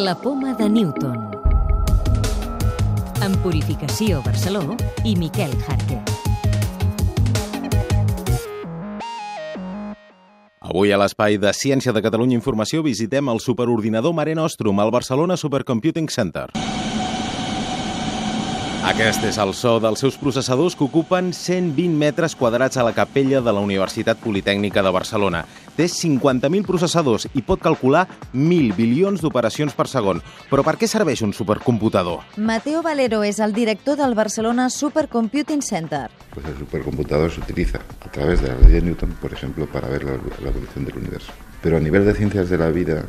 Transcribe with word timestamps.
La 0.00 0.14
poma 0.14 0.54
de 0.54 0.66
Newton. 0.66 1.16
En 3.20 3.34
Purificació 3.42 4.22
Barceló 4.24 4.62
i 5.04 5.12
Miquel 5.12 5.52
Jarque. 5.66 5.98
Avui 10.64 10.94
a 10.96 11.02
l'espai 11.04 11.36
de 11.36 11.52
Ciència 11.52 11.92
de 11.92 12.00
Catalunya 12.00 12.38
Informació 12.40 12.80
visitem 12.86 13.28
el 13.28 13.44
superordinador 13.44 14.16
Mare 14.16 14.38
Nostrum 14.40 14.80
al 14.80 14.94
Barcelona 14.96 15.36
Supercomputing 15.36 16.08
Center. 16.08 16.48
Aquest 18.80 19.26
és 19.28 19.36
el 19.36 19.50
so 19.52 19.74
dels 19.76 20.00
seus 20.00 20.14
processadors 20.16 20.72
que 20.72 20.86
ocupen 20.86 21.34
120 21.36 21.98
metres 22.00 22.32
quadrats 22.32 22.78
a 22.80 22.84
la 22.86 22.94
capella 22.96 23.42
de 23.44 23.52
la 23.52 23.60
Universitat 23.60 24.16
Politècnica 24.24 24.80
de 24.80 24.92
Barcelona. 24.96 25.42
Té 25.76 25.84
50.000 25.84 26.64
processadors 26.64 27.26
i 27.36 27.42
pot 27.44 27.60
calcular 27.60 28.06
1.000 28.32 28.72
bilions 28.78 29.20
d'operacions 29.20 29.76
per 29.76 29.84
segon. 29.92 30.24
Però 30.48 30.64
per 30.64 30.78
què 30.80 30.88
serveix 30.88 31.20
un 31.20 31.36
supercomputador? 31.36 32.24
Mateo 32.38 32.80
Valero 32.80 33.20
es 33.22 33.38
el 33.44 33.52
director 33.52 34.00
del 34.00 34.16
Barcelona 34.16 34.70
Supercomputing 34.72 35.60
Center. 35.60 36.08
Pues 36.32 36.46
el 36.46 36.56
supercomputador 36.64 37.30
se 37.30 37.40
utiliza 37.40 37.80
a 38.00 38.10
través 38.10 38.40
de 38.40 38.48
la 38.48 38.58
ley 38.64 38.80
de 38.80 38.80
Newton, 38.80 39.12
por 39.20 39.34
ejemplo, 39.34 39.66
para 39.66 39.88
ver 39.88 40.04
la, 40.04 40.12
la 40.12 40.48
evolución 40.48 40.86
del 40.86 40.96
universo. 40.96 41.32
Pero 41.60 41.76
a 41.76 41.80
nivel 41.80 42.06
de 42.06 42.14
ciencias 42.14 42.48
de 42.48 42.56
la 42.56 42.70
vida, 42.70 43.04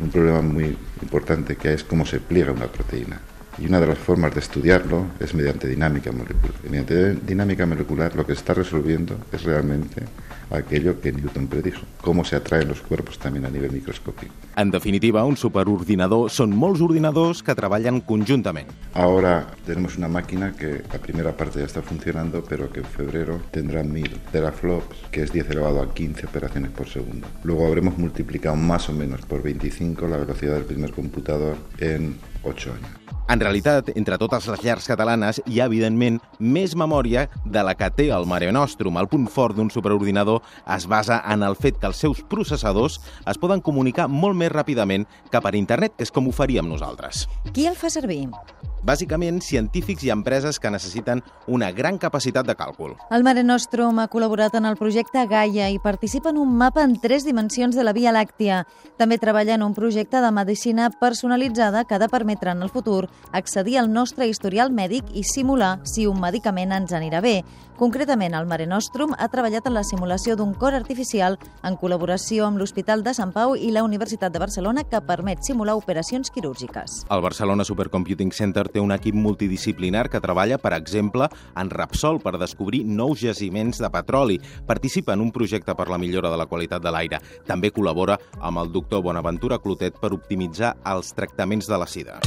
un 0.00 0.10
problema 0.10 0.42
muy 0.42 0.76
importante 1.00 1.56
que 1.56 1.72
es 1.72 1.82
cómo 1.82 2.04
se 2.04 2.20
pliega 2.20 2.52
una 2.52 2.66
proteína. 2.66 3.22
Y 3.58 3.66
una 3.66 3.80
de 3.80 3.86
las 3.86 3.98
formas 3.98 4.34
de 4.34 4.40
estudiarlo 4.40 5.06
es 5.20 5.32
mediante 5.34 5.68
dinámica 5.68 6.10
molecular. 6.10 6.54
Y 6.64 6.68
mediante 6.68 7.14
dinámica 7.14 7.66
molecular 7.66 8.14
lo 8.16 8.26
que 8.26 8.32
está 8.32 8.52
resolviendo 8.54 9.16
es 9.32 9.44
realmente 9.44 10.02
aquello 10.50 11.00
que 11.00 11.12
Newton 11.12 11.46
predijo, 11.46 11.82
cómo 12.00 12.24
se 12.24 12.36
atraen 12.36 12.68
los 12.68 12.80
cuerpos 12.80 13.18
también 13.18 13.46
a 13.46 13.50
nivel 13.50 13.72
microscópico. 13.72 14.32
En 14.56 14.70
definitiva, 14.70 15.24
un 15.24 15.36
superordinador 15.36 16.30
són 16.30 16.54
molts 16.54 16.82
ordinadors 16.84 17.42
que 17.42 17.54
treballen 17.58 18.00
conjuntament. 18.06 18.70
Ahora 18.94 19.46
tenemos 19.66 19.96
una 19.98 20.08
máquina 20.08 20.52
que 20.52 20.82
la 20.92 20.98
primera 20.98 21.36
parte 21.36 21.60
ya 21.60 21.66
está 21.66 21.82
funcionando, 21.82 22.44
pero 22.44 22.70
que 22.70 22.80
en 22.80 22.86
febrero 22.86 23.40
tendrá 23.50 23.82
1000 23.82 24.20
teraflops, 24.32 24.96
que 25.10 25.22
es 25.22 25.32
10 25.32 25.50
elevado 25.50 25.82
a 25.82 25.92
15 25.92 26.26
operaciones 26.26 26.70
por 26.70 26.88
segundo. 26.88 27.26
Luego 27.42 27.66
habremos 27.66 27.98
multiplicado 27.98 28.56
más 28.56 28.88
o 28.88 28.92
menos 28.92 29.22
por 29.22 29.42
25 29.42 30.06
la 30.06 30.18
velocidad 30.18 30.54
del 30.54 30.64
primer 30.64 30.92
computador 30.92 31.56
en 31.78 32.16
8 32.44 32.72
años. 32.72 33.13
En 33.24 33.40
realitat, 33.40 33.88
entre 33.96 34.18
totes 34.20 34.44
les 34.52 34.60
llars 34.66 34.86
catalanes 34.90 35.38
hi 35.48 35.60
ha, 35.60 35.68
evidentment, 35.70 36.18
més 36.38 36.74
memòria 36.76 37.24
de 37.46 37.62
la 37.64 37.72
que 37.78 37.88
té 37.96 38.10
el 38.12 38.28
Mare 38.28 38.50
Nostrum. 38.52 38.98
El 39.00 39.08
punt 39.08 39.24
fort 39.32 39.56
d'un 39.56 39.70
superordinador 39.72 40.42
es 40.76 40.84
basa 40.90 41.22
en 41.32 41.46
el 41.46 41.56
fet 41.56 41.80
que 41.80 41.88
els 41.88 42.02
seus 42.04 42.20
processadors 42.28 43.00
es 43.24 43.40
poden 43.40 43.64
comunicar 43.64 44.10
molt 44.12 44.36
més 44.36 44.52
ràpidament 44.52 45.08
que 45.32 45.40
per 45.40 45.54
internet, 45.56 45.96
que 45.96 46.04
és 46.04 46.12
com 46.12 46.28
ho 46.28 46.36
faríem 46.36 46.68
nosaltres. 46.68 47.24
Qui 47.56 47.64
el 47.70 47.80
fa 47.80 47.88
servir? 47.88 48.26
Bàsicament, 48.84 49.38
científics 49.40 50.04
i 50.04 50.10
empreses 50.12 50.58
que 50.60 50.68
necessiten 50.68 51.22
una 51.48 51.70
gran 51.72 51.96
capacitat 51.96 52.44
de 52.44 52.52
càlcul. 52.52 52.92
El 53.16 53.24
Mare 53.24 53.40
Nostrum 53.40 53.96
ha 54.02 54.10
col·laborat 54.12 54.58
en 54.58 54.68
el 54.68 54.76
projecte 54.76 55.22
Gaia 55.30 55.70
i 55.72 55.78
participa 55.80 56.34
en 56.34 56.36
un 56.42 56.52
mapa 56.60 56.84
en 56.84 56.98
tres 57.00 57.24
dimensions 57.24 57.78
de 57.78 57.84
la 57.86 57.94
Via 57.96 58.12
Làctia. 58.12 58.66
També 59.00 59.16
treballa 59.16 59.56
en 59.56 59.64
un 59.64 59.72
projecte 59.72 60.20
de 60.20 60.30
medicina 60.36 60.90
personalitzada 61.00 61.86
que 61.88 61.96
ha 61.96 62.02
de 62.02 62.10
permetre 62.12 62.52
en 62.52 62.60
el 62.60 62.68
futur 62.68 63.08
accedir 63.32 63.78
al 63.78 63.88
nostre 63.90 64.28
historial 64.28 64.68
mèdic 64.68 65.08
i 65.16 65.24
simular 65.24 65.78
si 65.88 66.04
un 66.06 66.20
medicament 66.20 66.76
ens 66.76 66.92
anirà 66.92 67.24
bé. 67.24 67.38
Concretament, 67.74 68.36
el 68.36 68.46
Mare 68.46 68.68
Nostrum 68.70 69.16
ha 69.18 69.26
treballat 69.32 69.64
en 69.66 69.74
la 69.74 69.82
simulació 69.82 70.36
d'un 70.36 70.52
cor 70.54 70.76
artificial 70.76 71.40
en 71.66 71.74
col·laboració 71.80 72.44
amb 72.46 72.60
l'Hospital 72.60 73.02
de 73.02 73.16
Sant 73.16 73.32
Pau 73.34 73.56
i 73.56 73.72
la 73.74 73.82
Universitat 73.82 74.30
de 74.30 74.38
Barcelona 74.38 74.84
que 74.84 75.00
permet 75.02 75.42
simular 75.42 75.74
operacions 75.74 76.30
quirúrgiques. 76.30 77.00
El 77.10 77.24
Barcelona 77.24 77.64
Supercomputing 77.66 78.30
Center 78.30 78.68
té 78.74 78.82
un 78.82 78.92
equip 78.94 79.14
multidisciplinar 79.14 80.08
que 80.10 80.20
treballa, 80.22 80.58
per 80.58 80.74
exemple, 80.76 81.30
en 81.56 81.70
Repsol 81.70 82.20
per 82.24 82.34
descobrir 82.42 82.82
nous 82.84 83.22
jaciments 83.22 83.78
de 83.80 83.90
petroli. 83.94 84.40
Participa 84.66 85.14
en 85.14 85.22
un 85.22 85.32
projecte 85.32 85.76
per 85.78 85.88
la 85.92 86.00
millora 86.02 86.32
de 86.32 86.40
la 86.40 86.48
qualitat 86.50 86.82
de 86.82 86.92
l'aire. 86.94 87.22
També 87.46 87.70
col·labora 87.74 88.18
amb 88.40 88.64
el 88.64 88.74
doctor 88.74 89.06
Bonaventura 89.06 89.60
Clotet 89.62 90.02
per 90.02 90.12
optimitzar 90.16 90.74
els 90.94 91.14
tractaments 91.14 91.70
de 91.70 91.80
la 91.80 91.90
sida. 91.90 92.20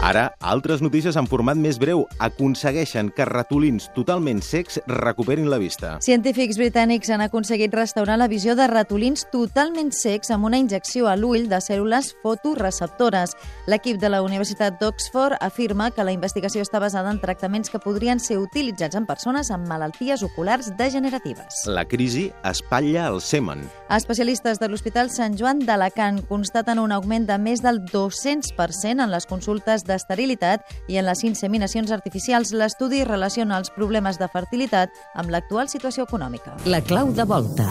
Ara, 0.00 0.30
altres 0.40 0.80
notícies 0.80 1.12
en 1.20 1.26
format 1.28 1.58
més 1.60 1.76
breu 1.76 2.06
aconsegueixen 2.24 3.10
que 3.12 3.26
ratolins 3.28 3.90
totalment 3.92 4.38
secs 4.40 4.78
recuperin 4.88 5.50
la 5.52 5.58
vista. 5.60 5.90
Científics 6.00 6.56
britànics 6.56 7.10
han 7.12 7.20
aconseguit 7.20 7.74
restaurar 7.76 8.16
la 8.16 8.28
visió 8.32 8.54
de 8.56 8.64
ratolins 8.70 9.26
totalment 9.28 9.92
secs 9.92 10.32
amb 10.32 10.48
una 10.48 10.56
injecció 10.56 11.04
a 11.04 11.18
l'ull 11.20 11.50
de 11.50 11.58
cèl·lules 11.60 12.14
fotoreceptores. 12.22 13.34
L'equip 13.68 13.98
de 14.00 14.08
la 14.08 14.22
Universitat 14.24 14.78
d'Oxford 14.80 15.36
afirma 15.44 15.90
que 15.92 16.08
la 16.08 16.16
investigació 16.16 16.64
està 16.64 16.80
basada 16.80 17.12
en 17.12 17.20
tractaments 17.20 17.68
que 17.68 17.82
podrien 17.84 18.24
ser 18.24 18.40
utilitzats 18.40 18.96
en 18.96 19.04
persones 19.04 19.52
amb 19.52 19.68
malalties 19.68 20.24
oculars 20.24 20.72
degeneratives. 20.80 21.66
La 21.68 21.84
crisi 21.84 22.30
espatlla 22.48 23.04
el 23.12 23.20
semen. 23.20 23.68
Especialistes 23.92 24.64
de 24.64 24.72
l'Hospital 24.72 25.12
Sant 25.12 25.36
Joan 25.36 25.60
d'Alacant 25.68 26.24
constaten 26.24 26.80
un 26.80 26.96
augment 26.96 27.28
de 27.28 27.36
més 27.36 27.60
del 27.60 27.84
200% 27.92 28.96
en 28.96 29.12
les 29.12 29.28
consultes 29.28 29.84
d'esterilitat 29.90 30.64
i 30.88 31.00
en 31.00 31.08
les 31.10 31.24
inseminacions 31.26 31.90
artificials. 31.90 32.54
L'estudi 32.54 33.02
relaciona 33.04 33.58
els 33.58 33.74
problemes 33.74 34.22
de 34.22 34.30
fertilitat 34.30 34.94
amb 35.18 35.34
l'actual 35.34 35.68
situació 35.68 36.06
econòmica. 36.06 36.56
La 36.70 36.80
clau 36.80 37.10
de 37.12 37.26
volta. 37.26 37.66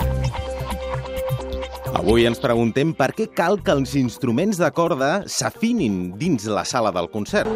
Avui 2.00 2.28
ens 2.30 2.40
preguntem 2.40 2.94
per 2.96 3.10
què 3.18 3.26
cal 3.34 3.58
que 3.66 3.74
els 3.74 3.96
instruments 3.98 4.60
de 4.62 4.70
corda 4.76 5.24
s'afinin 5.28 6.14
dins 6.22 6.46
la 6.48 6.64
sala 6.68 6.94
del 6.96 7.10
concert. 7.12 7.50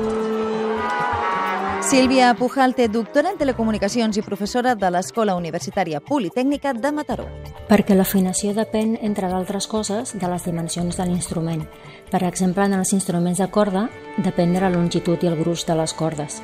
Sílvia 1.89 2.33
Pujalte, 2.33 2.87
doctora 2.87 3.33
en 3.33 3.37
telecomunicacions 3.37 4.15
i 4.15 4.21
professora 4.23 4.71
de 4.79 4.87
l'Escola 4.87 5.33
Universitària 5.35 5.99
Politècnica 5.99 6.71
de 6.73 6.91
Mataró. 6.95 7.25
Perquè 7.67 7.97
l'afinació 7.97 8.53
depèn, 8.55 8.93
entre 9.03 9.27
d'altres 9.27 9.67
coses, 9.67 10.13
de 10.15 10.29
les 10.31 10.47
dimensions 10.47 10.95
de 10.95 11.05
l'instrument. 11.09 11.65
Per 12.09 12.23
exemple, 12.23 12.63
en 12.63 12.77
els 12.79 12.93
instruments 12.95 13.43
de 13.43 13.49
corda, 13.51 13.89
depèn 14.15 14.55
de 14.55 14.63
la 14.63 14.71
longitud 14.71 15.19
i 15.19 15.27
el 15.27 15.35
gruix 15.41 15.65
de 15.67 15.75
les 15.75 15.93
cordes. 15.93 16.39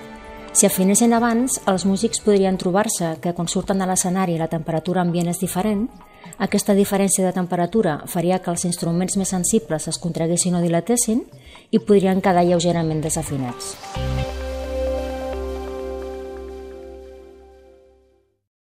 Si 0.51 0.67
afinessin 0.67 1.15
abans, 1.15 1.61
els 1.71 1.87
músics 1.87 2.19
podrien 2.19 2.59
trobar-se 2.59 3.15
que 3.23 3.33
quan 3.33 3.47
surten 3.47 3.79
a 3.79 3.87
l'escenari 3.87 4.35
la 4.37 4.51
temperatura 4.51 5.07
ambient 5.07 5.31
és 5.31 5.39
diferent, 5.39 5.87
aquesta 6.37 6.75
diferència 6.75 7.23
de 7.25 7.33
temperatura 7.33 8.01
faria 8.11 8.43
que 8.43 8.51
els 8.51 8.67
instruments 8.67 9.15
més 9.15 9.31
sensibles 9.31 9.87
es 9.87 10.03
contraguessin 10.03 10.59
o 10.59 10.61
dilatessin 10.61 11.23
i 11.71 11.79
podrien 11.79 12.19
quedar 12.19 12.43
lleugerament 12.43 12.99
desafinats. 13.07 13.77